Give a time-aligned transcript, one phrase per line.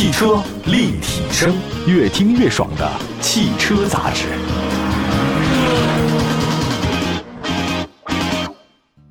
[0.00, 1.54] 汽车立体声，
[1.86, 4.28] 越听越爽的汽车杂志。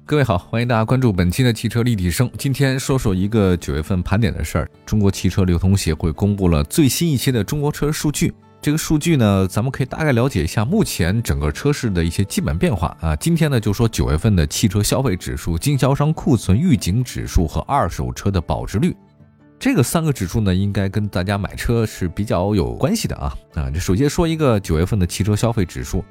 [0.04, 2.28] 各位好，欢迎大家关注本期的汽车立体声。
[2.40, 4.68] 今天说说一个九月份盘点的事儿。
[4.84, 8.34] 中国汽车流通协会公布了最新一期的中国车数据。
[8.60, 13.16] 这个数据呢，咱们可以大概了解一下目前整个车市的一些基本变化啊。
[13.18, 18.98] 今天呢，就说九月份的汽车消费指数、经销商库存预警指数和二手车的保值率。
[19.60, 23.70] 这个三个指数呢，应该跟大家买车是比较有关系的啊啊！
[23.70, 26.02] 这首先说一个九月份的汽车消费指数，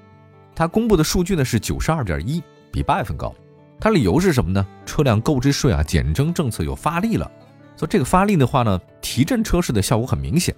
[0.54, 3.34] 它公布的数据呢是九十二点一，比八月份高。
[3.80, 4.66] 它理由是什么呢？
[4.84, 7.30] 车辆购置税啊减征政策有发力了，
[7.74, 10.54] 所以这个发力的话呢，提振车市的效果很明显。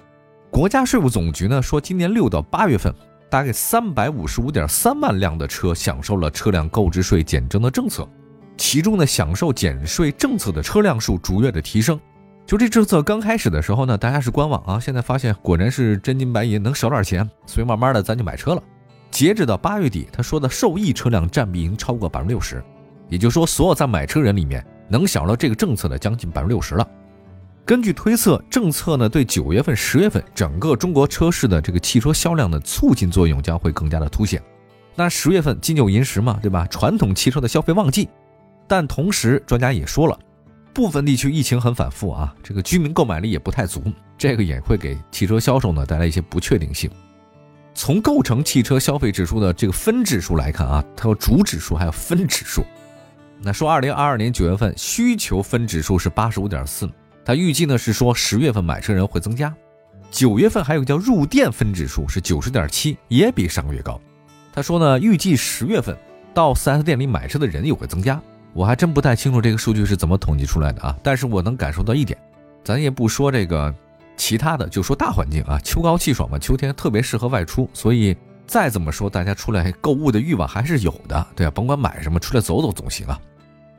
[0.50, 2.92] 国家税务总局呢说，今年六到八月份，
[3.30, 8.04] 大概三百五十五点三万辆的车享受了车辆购置税减征的政策，
[8.56, 12.00] 其中呢，享受减税政策的车辆数逐月的提升。
[12.50, 18.62] 就这政策刚开始的时候呢，大家是观望啊，现在发现果然是真金白银，能省点钱，所以慢慢的咱就买车了。
[19.08, 22.60] 截止到八月底，他说的受益车辆占比已经超过百分之六十，
[23.08, 26.84] 也就是说，所有在买车人里面能享受到这个政策的将近百分之六十了。
[27.64, 34.42] 根据推测，政策呢对九月份、十月份整个中国车市的这个汽车销量的促进作用将会更加的凸显。
[34.96, 36.66] 那十月份金九银十嘛，对吧？
[36.66, 38.08] 传统汽车的消费旺季，
[38.66, 40.18] 但同时专家也说了。
[40.80, 43.82] 部分地区疫情很反复啊，这个居民购买力也不太足，
[44.16, 46.90] 这个也会给汽车销售呢带来一些不确定性。
[47.74, 52.64] 从构成汽车消费指数的这个分指数来看啊，它有主指数还有分指数。
[53.42, 56.88] 那说二零二二年九月份需求分指数是八十五点四，
[57.26, 59.54] 它预计呢是说十月份买车人会增加。
[60.10, 64.00] 九月份还有个叫入店分指数是九十点七，也比上个月高。
[64.50, 65.94] 他说呢，预计十月份
[66.32, 68.18] 到 4S 店里买车的人也会增加。
[68.52, 72.18] 我还真不太清楚这个数据是怎么统计出来的啊，但是我能感受到一点，
[72.64, 73.72] 咱也不说这个
[74.16, 78.16] 其他的，就说大环境啊，秋高气爽嘛，秋天特别适合外出，所以
[78.46, 83.18] 再怎么说，大家出来购物的欲望还是有的，对啊，甭管买什么，出来走走总行啊。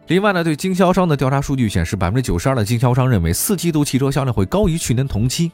[0.08, 5.52] 另外呢，对经销商的调查数据显示，百分之九十二的经销商认为四季度汽车销量会高于去年同期，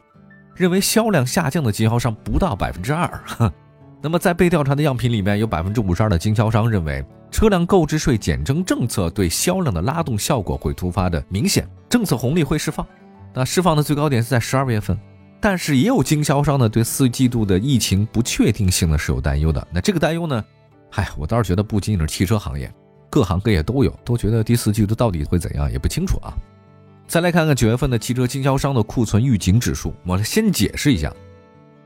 [0.55, 3.09] 认为销量下降的经销商不到百分之二。
[4.01, 7.03] 那么在被调查的样品里面，有百分之五十二的经销商认为。
[7.29, 12.85] 车辆购置税减征政策对销量的拉动效果会突发的明显，政策红利会释放。
[13.33, 14.97] 那释放的最高点是在十二月份，
[15.39, 19.67] 但是也有经销商呢对四季度的疫情不确定性呢是有担忧的。
[19.71, 20.43] 那这个担忧呢，
[20.89, 22.73] 嗨，我倒是觉得不仅仅是汽车行业，
[23.09, 26.33] 各行各业都有，都觉得第四季度到底会怎样也不清楚啊。
[27.07, 31.13] 再来看看九月份的汽车经销商的库存预警指数，我先解释一下，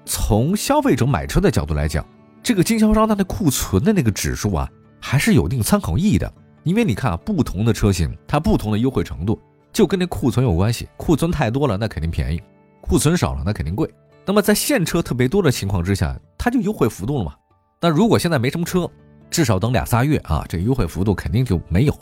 [0.05, 2.05] 从消费者买车的角度来讲，
[2.41, 4.69] 这个经销商他的库存的那个指数啊。
[5.01, 6.31] 还是有一定参考意义的，
[6.63, 9.37] 因为你看啊，不同的车型它不同的优惠程度，
[9.73, 10.87] 就跟那库存有关系。
[10.95, 12.39] 库存太多了，那肯定便宜；
[12.79, 13.91] 库存少了，那肯定贵。
[14.25, 17.33] 那么在现车特别多的情况之下，它就优惠幅度了嘛。
[17.81, 18.87] 那如果现在没什么车，
[19.31, 21.93] 至少等俩仨月啊，这优惠幅度肯定就没有。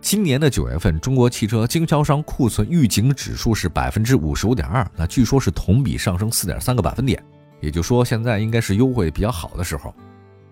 [0.00, 7.22] 今年的九月份，中国汽车经销商库存预警指数是百分之五十五点二，那据说是同比上升四点三个百分点，
[7.60, 9.94] 也就说现在应该是优惠比较好的时候。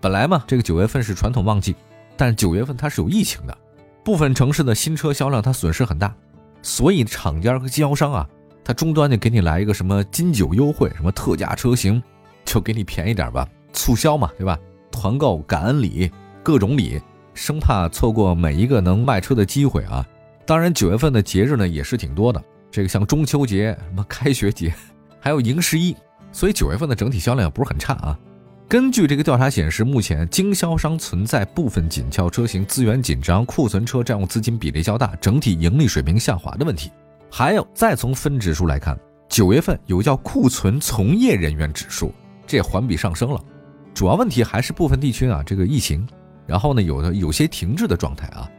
[0.05, 1.75] 本来嘛，这个九月份是传统旺季，
[2.15, 3.57] 但是九月份它是有疫情的，
[4.03, 6.15] 部分城市的新车销量它损失很大，
[6.61, 8.29] 所以厂家和经销商啊，
[8.63, 12.03] 他终端就给你来一个什么金九优惠，什么特价车型，
[12.45, 14.55] 就给你便宜点吧，促销嘛，对吧？
[14.91, 16.11] 团购、感恩礼，
[16.43, 17.01] 各种礼，
[17.33, 20.05] 生怕错过每一个能卖车的机会啊。
[20.45, 22.39] 当然，九月份的节日呢也是挺多的，
[22.69, 24.71] 这个像中秋节、什么开学节，
[25.19, 25.97] 还有迎十一，
[26.31, 28.19] 所以九月份的整体销量也不是很差啊。
[28.67, 36.91] 根据这个调查显示，目前经销商存在部分紧俏车型资源紧张、库存车占用资金比例较大、整体盈利水平下滑的问题。
[37.29, 38.99] 还有，再从分指数来看，
[39.29, 42.11] 九月份有叫库存从业人员指数，
[42.47, 43.39] 这环比上升了。
[43.93, 46.07] 主要问题还是部分地区啊这个疫情，
[46.47, 48.49] 然后呢有的有些停滞的状态啊。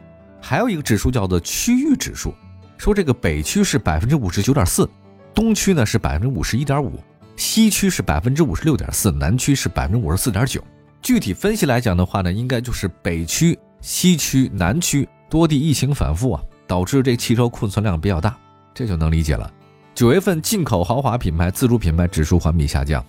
[0.41, 2.33] 还有一个指数叫做区域指数，
[2.77, 4.89] 说这个北区是百分之五十九点四，
[5.33, 6.97] 东区呢是百分之五十一点五。
[7.37, 10.61] 西区是百分之五十六点四，南区是百分之五十四点九。
[11.03, 18.35] 具体分析来讲的话呢，应该就是北区、西区、南区多地疫情反复啊，导致这汽车库存量比较大，
[18.73, 19.49] 这就能理解了。
[19.93, 23.05] 九月份进口豪华品牌、自主品牌指数环比下降，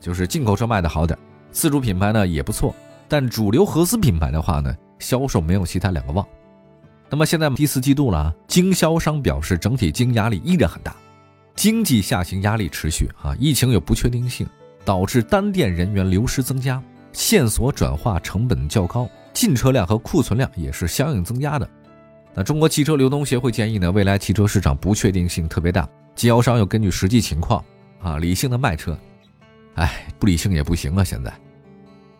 [0.00, 1.16] 就是进口车卖的好点，
[1.52, 2.74] 自主品牌呢也不错，
[3.06, 6.26] 但主流合资品牌的话呢，销售没有其他两个旺。
[7.08, 10.94] 那么现在第四季度了，经销商表示整体经营压力依然很大。
[11.58, 14.46] 经济下行压力持续啊，疫情有不确定性，
[14.84, 16.80] 导致单店人员流失增加，
[17.12, 21.68] 线索转化成本较高，进车量和库存量也是相应增加的。
[22.32, 27.64] 那中国汽车流通协会建议呢，未来汽车市场不确定性特别大，经销商要根据实际情况
[28.00, 28.96] 啊理性的卖车，
[29.74, 31.02] 哎，不理性也不行啊。
[31.02, 31.34] 现在，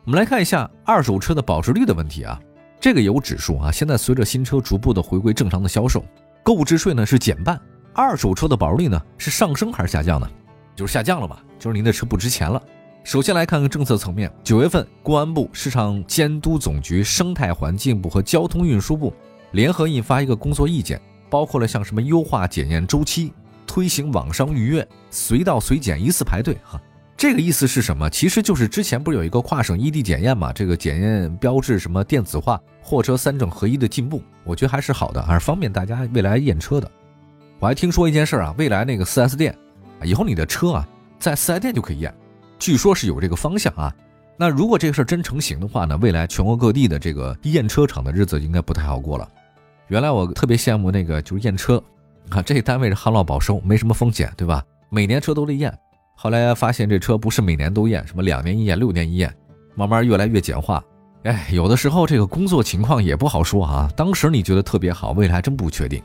[0.02, 2.41] 我们来看一下二手车的保值率的问题啊，
[2.81, 3.70] 这个有指数啊。
[3.70, 6.05] 现在随着新车逐步的回归正常的销售，
[6.43, 7.56] 购置税呢是减半，
[7.98, 10.30] 二手车的保值率呢是上升还是下降呢？
[10.76, 12.62] 就是下降了吧，就是您的车不值钱了。
[13.02, 19.12] 首先来看看政策层面，九月份，公安部、市场监督总局、生态环境部和交通运输部
[19.50, 23.32] 联合印发一个工作意见，包括了像什么优化检验周期、
[23.66, 26.56] 推行网上预约、随到随检、一次排队。
[26.62, 26.80] 哈，
[27.16, 28.08] 这个意思是什么？
[28.08, 30.52] 其实就是之前不是有一个跨省异地检验嘛？
[30.52, 36.88] 这个检验标志什么电子化、货车三证合一的进步，我觉得还是好的，还是方便大家未来验车的。
[37.60, 39.56] 我还听说一件事啊，未来那个 4S 店。
[40.05, 40.88] 以后你的车啊，
[41.19, 42.14] 在四 S 店就可以验，
[42.58, 43.93] 据说是有这个方向啊。
[44.37, 49.28] 那如果这个事儿真成型的话呢，未来全国各地的这个验车厂的日子应该不太好过了。
[49.88, 51.82] 原来我特别羡慕那个就是验车，
[52.28, 54.62] 啊，这单位是旱涝保收，没什么风险，对吧？
[54.88, 55.76] 每年车都得验。
[56.14, 59.34] 后来发现这车不是每年都验，什么两年一验、六年一验，
[59.75, 60.81] 慢慢越来越简化。
[61.25, 63.90] 哎，有的时候这个工作情况也不好说啊。
[63.96, 66.00] 当时你觉得特别好，未来真不确定。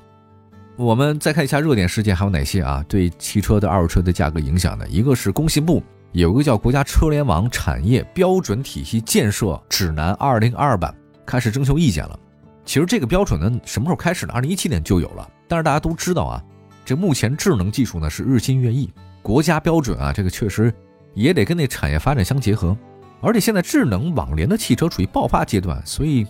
[0.75, 2.83] 我们再看一下热点事件还有哪些啊？
[2.87, 5.83] 对汽车的二手车的价格影响的，一个是工信部
[6.13, 10.91] 有一个叫《国家车联网产业标准体系建设指南（二零二二版）》
[11.27, 12.19] 开始征求意见了。
[12.65, 14.33] 其实这个标准呢，什么时候开始呢？
[14.33, 15.29] 二零一七年就有了。
[15.47, 16.43] 但是大家都知道啊，
[16.83, 18.91] 这目前智能技术呢是日新月异，
[19.21, 20.73] 国家标准啊，这个确实
[21.13, 22.75] 也得跟那产业发展相结合。
[23.21, 26.25] 而且现在智能网联的汽车处于爆发阶段，所以。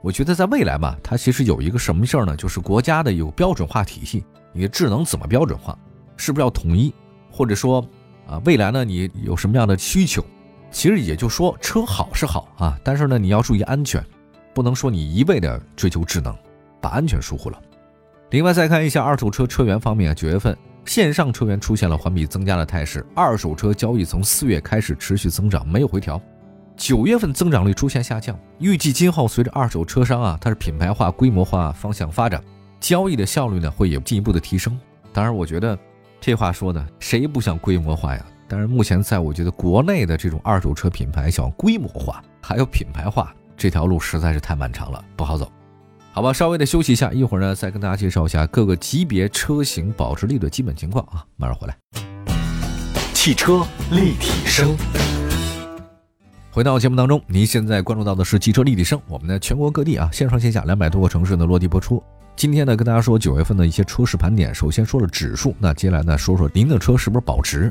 [0.00, 2.36] 我觉得在未来吧，它其实有一个什么事儿呢？
[2.36, 5.76] 就是国家的有标准化体系，你的智能怎么标准化？
[6.16, 6.94] 是不是要统一？
[7.30, 7.84] 或者说，
[8.26, 10.24] 啊，未来呢，你有什么样的需求？
[10.70, 14.04] 其实也就说，车好是好啊，但是呢，你要注意安全，
[14.54, 16.36] 不能说你一味的追求智能，
[16.80, 17.60] 把安全疏忽了。
[18.30, 26.20] 另外再看一下二手车车源方面，九月份线上车源出现了环比增加的态势，二手车交易从四月开始持续增长，没有回调。
[26.78, 32.40] 九月份增长率出现下降，预计今后随着二手车商啊，它是品牌化、规模化方向发展，
[32.78, 34.78] 交易的效率呢会有进一步的提升。
[35.12, 35.76] 当然，我觉得
[36.20, 38.24] 这话说的谁不想规模化呀？
[38.46, 45.50] 但是目前在我觉得国内的这种二手车品牌想规模化还有品牌化这条路实在是太漫长了，不好走。
[46.12, 51.76] 好吧，稍微的休息一下，一会儿呢再跟大家介绍一下各个级别车型保值率的基本情况啊，马上回来。
[53.12, 54.76] 汽车立体声。
[56.50, 62.02] 回到节目当中，您现在关注到的是汽车立体声，我们的全国各地啊，线上线下两百多个城市的落地播出。
[62.34, 64.52] 今天呢，跟大家说九月份的一些车市盘点。
[64.54, 67.70] 首先说了指数，那接下来呢，说说您的车是不是保值？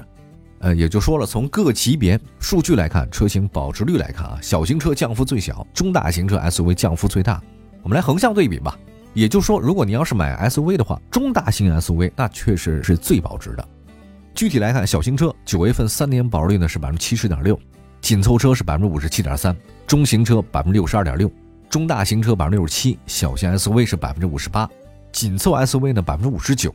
[0.59, 7.41] 呃，也就说了，从各级别数据来看，车型保值率来看啊，小型车降幅最小，中大型车 SUV 降幅最大。
[7.81, 8.77] 我们来横向对比吧。
[9.13, 13.67] 也就是说，如果你要是买 SUV 的话，中大型 SUV 那确实是最保值的。
[14.35, 17.59] 具体来看，小型车九月份三年保值率呢是百分之七十点六。
[18.07, 19.53] 紧凑车是百分之五十七点三，
[19.85, 21.29] 中型车百分之六十二点六，
[21.69, 24.65] 中大型车百分之六十七，小型 SUV 是百分之五十八，
[25.11, 26.73] 紧凑 SUV 呢百分之五十九，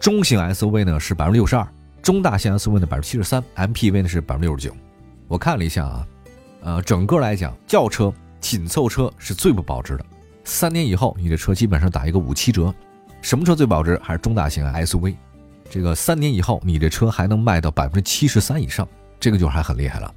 [0.00, 1.68] 中型 SUV 呢是百分之六十二，
[2.00, 4.74] 中大型 SUV 呢百分之七十三，MPV 呢是百分之六十九。
[5.28, 6.06] 我看了一下啊，
[6.62, 8.10] 呃，整个来讲，轿车、
[8.40, 10.06] 紧凑车是最不保值的。
[10.44, 12.74] 三年以后，你的车基本上打一个五七折。
[13.20, 14.00] 什么车最保值？
[14.02, 15.14] 还是中大型 SUV。
[15.68, 18.88] 这个三年以后，你的车还能卖到百分之七十三以上，
[19.20, 20.14] 这个就还很厉害了。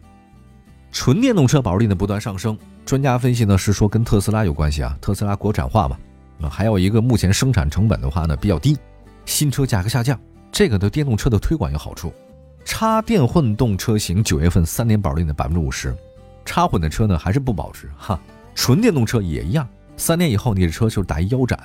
[0.94, 5.98] 纯电动车保值率呢不断上升，专家分析呢是说跟特斯拉有关系啊，特斯拉国产化嘛，
[6.44, 8.78] 啊还有一个目前生产成本的话呢比较低，
[9.26, 10.18] 新车价格下降，
[10.52, 12.14] 这个对电动车的推广有好处。
[12.64, 15.94] 插电混动车型九月份三年保值率呢百分之五十，
[16.46, 18.18] 插混的车呢还是不保值哈，
[18.54, 21.60] 纯电动车也一样，三年以后你的车就是打一腰斩。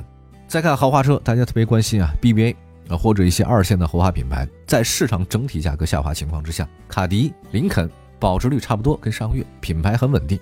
[0.48, 2.56] 再看豪华车，大家特别关心啊，BBA
[2.88, 7.88] 啊或者一些二线的豪华品牌，在市场整体价格下滑情况之下，卡迪、林肯。
[8.18, 10.38] 保值率差不多，跟上个月品牌很稳定。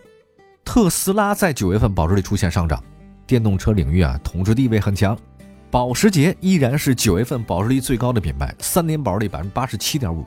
[0.65, 2.83] 特斯拉在九月份保值率出现上涨，
[3.27, 5.17] 电动车领域啊统治地位很强。
[5.71, 10.25] 保时捷依然是九月份保值率最高的品牌，三年保值率百分之八十七点五，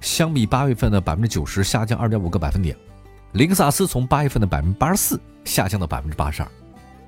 [0.00, 2.76] 相比八月份的百分之九十下降二点五个百分点。
[3.32, 6.48] 雷克萨斯从八月份的百分之八十四下降到百分之八十二，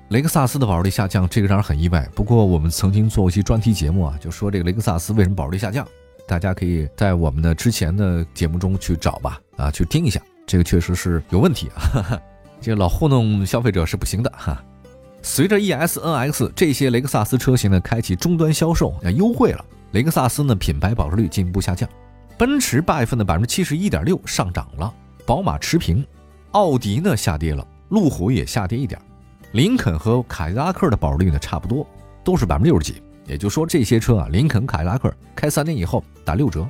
[0.09, 2.09] 雷克萨斯的保值率下降，这个让人很意外。
[2.15, 5.87] 不过我们曾经做过一期专题节目啊，就说这个雷克萨斯为什么保值率下降。
[6.27, 12.19] 大家可以在我们的之前的节目中去找吧，啊，去听一下，这个确实是有问题啊，
[12.59, 14.61] 这老糊弄消费者是不行的哈。
[15.21, 21.89] 随着 ES、NX 这些雷克萨斯车型呢开启终端销售，啊，优惠了，雷克萨斯呢品牌保值率进一步下降。
[22.37, 24.93] 奔驰八月份的百分之七十一点六上涨了，
[25.25, 26.05] 宝马持平，
[26.51, 29.01] 奥迪呢下跌了，路虎也下跌一点，
[29.53, 31.87] 林肯和凯迪拉克的保值率呢差不多，
[32.23, 33.01] 都是百分之六十几。
[33.27, 36.67] 也就说，这些车啊，林肯、凯迪拉克开三年以后打六折，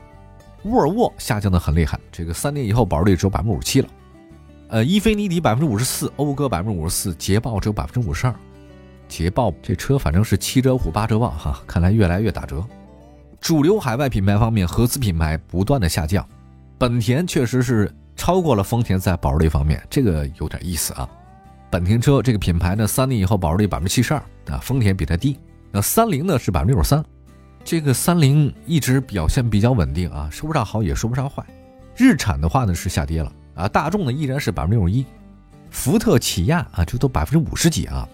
[0.64, 3.88] 沃尔沃下降的很厉害，这个三年以后保值率只有百分之五十七了。
[4.70, 8.36] 呃，伊菲尼迪百分之五十四，讴歌百分之五十四，捷豹只有百分之五十二。
[9.08, 12.62] 捷豹这车反正是七折五八折旺哈，看来越来越打折。
[13.40, 16.28] 主流海外品牌方面，合资品牌不断的下降，
[16.78, 21.08] 本田确实是超过了丰田在保值率方面，这个有点意思啊。
[21.70, 25.38] 本田车这个品牌呢，三年以后保值率百分之七十二啊，丰田比它低。
[25.72, 27.04] 那三菱呢是百分之六十三，
[27.64, 31.46] 这个三菱一直表现比较稳定啊，说不上好也说不上坏。
[31.96, 35.06] 日产的话呢是下跌了啊，大众呢依然是百分之六十一，
[35.70, 38.08] 福特、起亚啊这都百分之五十几啊。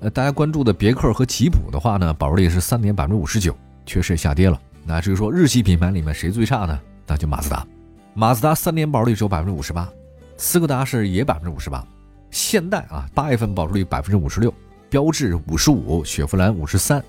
[0.00, 4.60] 呃，大家关注的别克和吉普的话呢，保值率是三年百分之五十九，确实下跌了。
[4.84, 6.78] 那至于说日系品牌里面谁最差呢？
[7.06, 7.66] 那就马自达，
[8.14, 9.88] 马自达三年保值率只有百分之五十八，
[10.36, 11.84] 斯柯达是也百分之五十八，
[12.30, 14.52] 现代啊八月份保值率百分之五十六。
[14.90, 17.02] 标致五十五，雪佛兰五十三，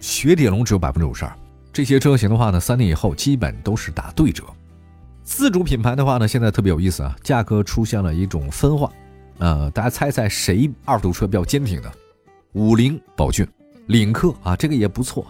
[0.00, 1.32] 雪铁龙只有百分之五十二。
[1.72, 4.44] 这些车型的话呢，三年以后基本都是打对折。
[5.22, 8.90] 自主品牌的话呢，现在特别有意思啊，价格出现了一种分化。
[9.38, 11.92] 呃，大家猜猜谁二手车比较坚挺的？
[12.54, 13.46] 五菱、宝骏、
[13.86, 15.26] 领克啊，这个也不错。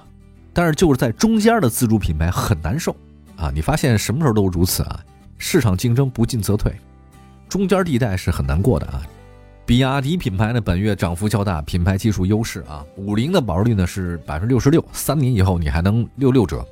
[0.52, 2.97] 但是就是在中间的自主品牌很难受
[3.37, 3.50] 啊。
[3.54, 5.04] 你发现什么时候都如此啊？
[5.37, 6.73] 市场竞争不进则退，
[7.49, 9.02] 中间地带是很难过的啊。
[9.69, 12.83] 比亚迪品牌呢，本月涨幅较大，品牌技术优势啊。
[12.97, 16.67] 五菱的保值率呢是百分之六十六，三年以后你还能六六折。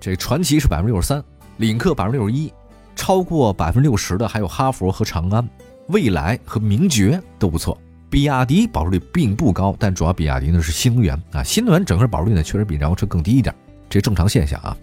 [0.00, 1.22] 这传奇是百分之六十三，
[1.58, 2.50] 领克百分之六十一，
[2.96, 5.46] 超过百分之六十的还有哈弗和长安，
[5.88, 7.76] 蔚来和名爵都不错。
[8.08, 13.54] 比亚迪保值率并不高，但主要比亚迪呢是新能源啊，新能源整个保值率呢确实比燃油车更低一点，
[13.90, 14.74] 这正常现象啊。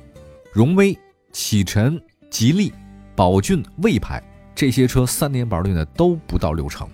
[0.53, 0.95] 荣威、
[1.31, 2.71] 启辰、吉利、
[3.15, 4.21] 宝骏、魏牌
[4.53, 6.87] 这些车三年保值率呢都不到六成。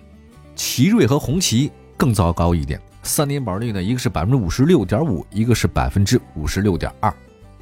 [0.56, 7.12] 奇瑞和红旗更糟糕一点，三年保值率呢，一个是百分之五十六点五，一个是百分之五十六点二。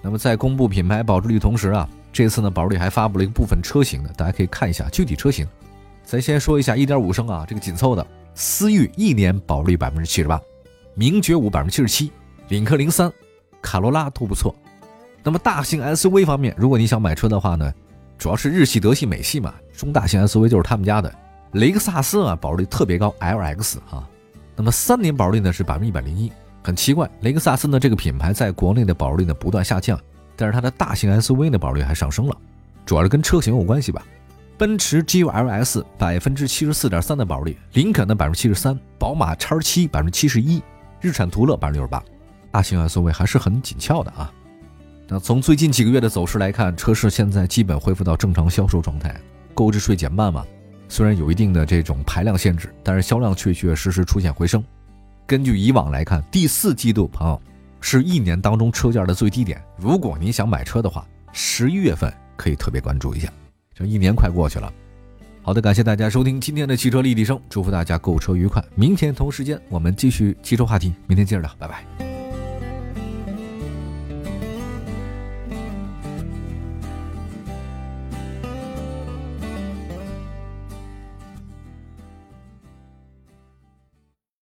[0.01, 5.47] 那么在公布品牌保值率同时啊，这次呢保值率还发布了一个部分车型的，大家可以看一下具体车型。
[6.05, 10.41] 咱先说一下一点五升啊，这个紧凑的思域一年保值率百分之七十八，
[10.95, 12.13] 名爵五百分之七十七，
[12.49, 13.13] 领克零三、
[13.61, 14.55] 卡罗拉都不错。
[15.23, 17.73] 那么大型 SUV 方面，如果你想买车的话呢，
[18.19, 21.13] 主要是日系、德系、美系嘛，中大型 SUV 就是他们家的。
[21.55, 24.09] 雷克萨斯啊，保值率特别高，LX 啊，
[24.57, 26.31] 那么三年保值率呢是百分之一百零一，
[26.65, 29.99] 很奇怪，雷克萨斯呢这个品牌在国内的保值率呢不断下降，
[30.35, 32.37] 但是它的大型 SUV 的保值率还上升了，
[32.85, 34.05] 主要是跟车型有关系吧。
[34.59, 40.61] 奔驰 GLS 百分之七十四点三的保值率，林肯的百分之七十三，宝马叉七百分之七十一，
[41.01, 42.03] 日产途乐百分之六十八，
[42.51, 44.33] 大型 SUV 还是很紧俏的啊。
[45.07, 49.15] 那从最近几个月的走势来看，车市现在基本恢复到正常销售状态，
[49.55, 50.45] 购置税减半嘛。
[50.95, 54.63] 虽然有一定的这种排量限制，但是销量确确实实出现回升。
[55.27, 57.43] 根据以往来看，第四季度朋友
[57.81, 59.61] 是一年当中车价的最低点。
[59.77, 63.29] 如果你想买车的话，十一月份可以特别关注一下。
[63.75, 64.73] 这一年快过去了，
[65.43, 68.65] 好的，感谢大家收听今天的汽车立体声，祝福大家购车愉快。
[68.77, 72.14] 明天同时间我们继续汽车话题，明天接着聊，拜拜。